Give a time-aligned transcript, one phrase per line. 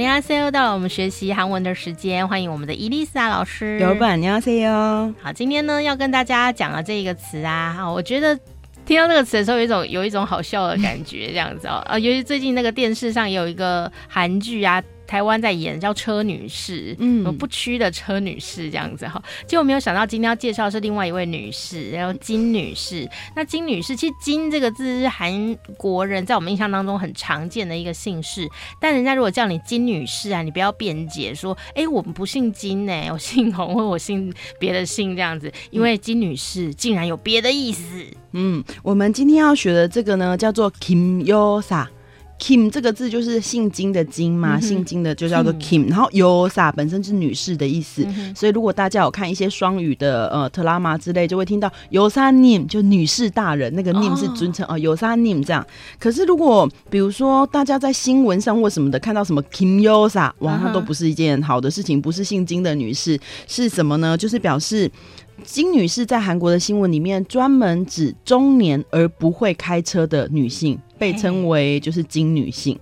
[0.00, 3.78] 大家好，又到了我们学习韩文的时间，欢迎我们的伊丽莎老师。
[3.80, 5.12] 有本，大家好。
[5.20, 8.34] 好，今天呢要跟大家讲的这一个词啊，好，我觉得
[8.86, 14.82] 听到这个词的时候，有一种有一种好笑的感觉，这样子哦，啊，尤其最近那个电视上也有一个韩剧啊。
[15.10, 23.10] 台湾在演叫车女士，嗯，不屈的车女士这样子哈，结果没有想到今天要介绍的是另外一位女士，然后金女士。
[23.34, 28.48] 那金女士其实“金”这个字是韩国人在我们印象当中很常见的一个姓氏，
[28.80, 37.82] 但人家如果叫你金女士啊，你不要辩解说，哎、欸，我们不姓金呢、欸，我姓洪或我姓别的姓这样子，因为金女士竟然有别的意思。
[38.30, 41.88] 嗯，我们今天要学的这个呢，叫做 Kim Yosa。
[42.40, 55.64] Kim 这个字就是姓金的金嘛，嗯、姓金的就叫做 Kim，然后 Yosa 本身是女士的意思，嗯、所以如果大家有看一些双语的呃特拉玛之类，就会听到 Yosa Nim 就女士大人，那个 Nim 是尊称哦，Yosa Nim 这样。
[55.98, 63.20] 可是如果比如说大家在新闻上或什么的看到什么 Kim Yosa，哇，那都不是一件好的事情，不是姓金的女士。
[63.46, 64.16] 是什么呢？
[64.16, 64.90] 就是表示。
[65.42, 72.78] 金女士在韩国的新闻里面专门指中年而不会开车的女性，被称为就是金女性。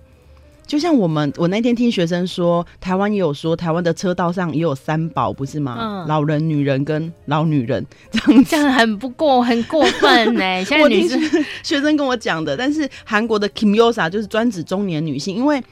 [0.67, 5.77] 就像我们，我那天听学生说，台湾也有说，台湾的车道上也有三宝，不是吗？
[5.79, 10.63] 嗯，老人、女人跟老女人这样子，这样很不过，很过分呢、欸。
[10.67, 11.19] 现在女生
[11.63, 15.63] 学生跟我讲的，但是韩国的 Kim Yosa 就是专指中年女性，因为。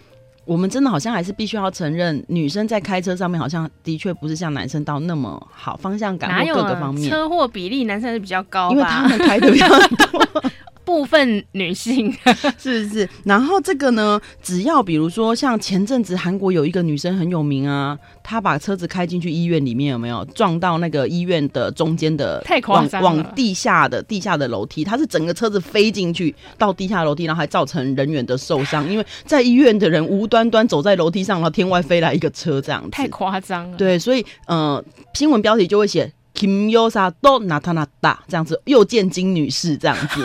[0.48, 10.44] 我们真的好像还是必须要承认，女生在开车上面好像的确不是像男生到那么好方向感或各个方面，车祸比例男生是比较高，因为他们开的比较多。
[10.88, 12.10] 部分女性
[12.58, 13.10] 是不是？
[13.26, 33.76] 然后这个呢，只要比如说像前阵子韩国有一个女生很有名啊，她把车子开进去医院里面，有没有撞到那个医院的中间的太夸张了，往地下的地下的楼梯，她是整个车子飞进去到地下楼梯，然后还造成人员的受伤，因为在医院的人无端端走在楼梯上，然后天外飞来一个车这样子，太夸张了。
[33.76, 34.82] 对，所以呃，
[35.14, 40.24] 新闻标题就会写 Kim Yosa do natanata 这样子，又见金女士这样子。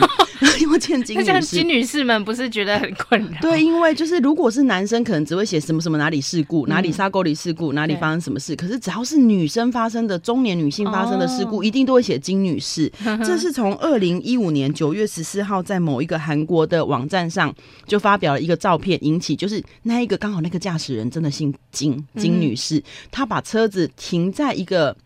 [0.60, 3.40] 又见金女士， 金女士们不是觉得很困扰？
[3.40, 8.54] 对，因为就是如果是男生，可能只会写什么什么哪里事故，嗯、哪里沙沟里事故，哪里发生什么事。
[8.56, 12.90] 可是只要是女生发生的中年女性发生的事故，哦、一定都会写金女士。
[13.24, 17.54] 这是从二零一五年九月十四号在某一个韩国的网站上
[17.86, 24.96] 就发表了一个照片，引起就是那一个刚好那个驾驶人真的姓金，金女士，嗯、她把车子停在一个。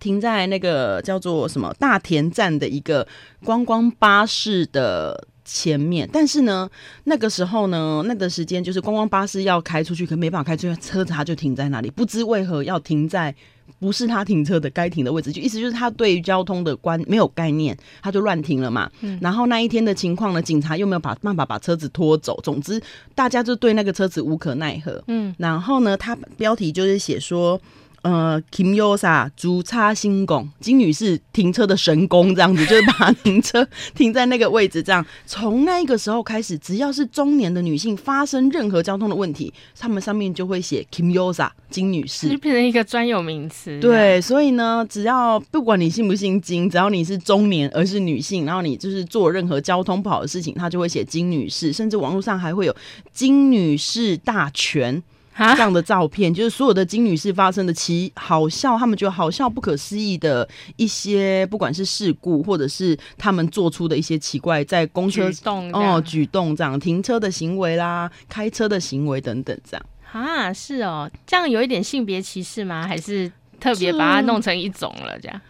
[0.00, 3.06] 停在那个叫做什么大田站的一个
[3.44, 6.68] 观光巴士的前面，但是呢，
[7.04, 13.34] 那个时候呢，那个时间就是观光巴士要开出去，可没办法开出去，车子它就停在那里，不知为何要停在
[13.78, 18.90] 不是他停车的该停的位置，就意思就是他对于交通的观没有概念，他就乱停了嘛。
[19.00, 22.80] 嗯、然后那一天的情况呢，警察又没有把办法把车子拖走，总之
[23.14, 25.02] 大家就对那个车子无可奈何。
[25.06, 27.60] 嗯，然后呢，他标题就是写说。
[28.02, 43.78] 呃，Kim Yosa 主差新拱，金女士停车的神功，这样子就是把停车停在那个位置，这样从那个时候开始，只要是中年的女性发生任何交通的问题，他们上面就会写 Kim Yosa 金女士，就变成一个专有名词。
[43.80, 52.74] 对，所以呢，只要不管你信不信金，只要你是中年而是女性，然后你就是做任何交通不好的事情，他就会写金女士，甚至网络上还会有
[53.12, 55.02] 金女士大全。
[55.36, 60.46] 这样的照片，就是所有的金女士发生的奇好笑，他们觉得好笑、不可思议的
[60.76, 72.86] 一些，不管是事故，或者是他们做出的一些奇怪在公车举动哦举动这样停车的行为啦、开车的行为等等这样啊，是哦，这样有一点性别歧视吗？
[72.86, 75.18] 还是特别把它弄成一种了？
[75.20, 75.40] 这样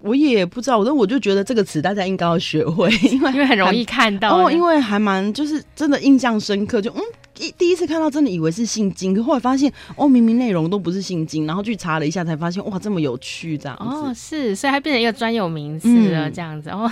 [0.00, 7.00] 我也不知道，但我就觉得这个词大家应该要学会，因为 因为很容易看到哦，因为还蛮就是真的印象深刻，就嗯。
[7.38, 13.84] 一第一次看到，真的以为是姓金，可后来发现哦，明明内容都不是姓金，然后去查了一下，才发现哇，这么有趣，这样子。
[13.84, 16.88] 哦，是，所以它变成一个专有名词了，这样子，然后、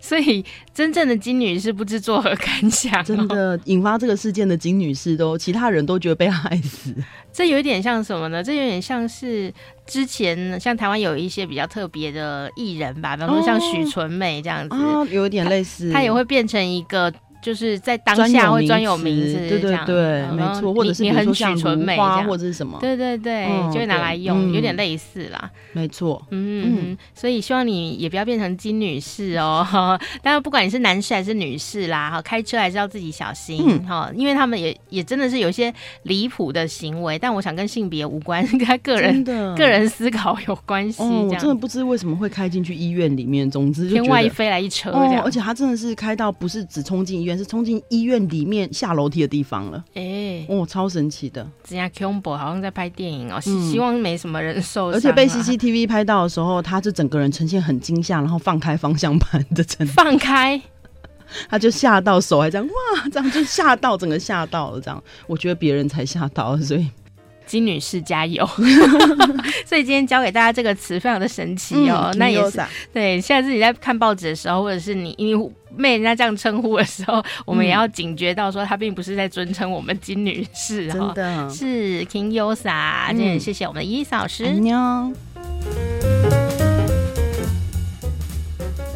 [0.00, 6.94] 所以真正的金女士不知作何感想、哦，真的引发这个事件的金女士都，其他人都觉得被害死，
[7.32, 8.42] 这有一点像什么呢？
[8.42, 9.52] 这有点像是
[9.86, 17.12] 之前像台湾有一些比较特别的艺人吧，比方说像许纯美这样子，哦哦、有点类似，她也会变成一个。
[17.40, 29.66] 就是在当下会专有名词，对对对，没错，或者是你很许纯美花或者是什么，对对对，就会拿来用，有点类似啦，没错，嗯嗯，所以希望你也不要变成金女士哦，
[30.22, 35.72] 当然不管你是男士还是女士啦，哈，开车还是要自己小心哈，因为他们也也真的是有一些
[36.02, 41.02] 离谱的行为，但我想跟性别无关，跟他个人的个人思考有关系。
[41.02, 49.84] 我真的不知为什么会开进去医院里面，总之天外飞来一车，而且他真的是开到不是只冲进医院，是冲进医院里面下楼梯的地方了。
[49.94, 53.40] 哎，哦，超神奇的，这样恐怖，好像在拍电影哦。
[53.40, 60.60] 希望没什么人受伤，而且被 CCTV 拍到的时候，他就整个人呈现很惊吓，然后放开方向盘的程度， 放开。
[61.48, 66.88] 他就吓到手还这样哇，这样就吓到整个吓到了这样，我觉得别人才吓到，所以
[67.50, 68.46] 金女士加油。
[69.66, 72.62] 所以今天教给大家这个词非常的神奇哦，嗯、那也是
[72.92, 73.20] 对。
[73.20, 83.08] 下次你在看报纸的时候，或者是你因为被人家这样称呼的时候，我们也要警觉到说他并不是在尊称我们金女士哈，真的是 King Yosa。
[83.08, 84.44] 今天谢谢我们的伊萨老师。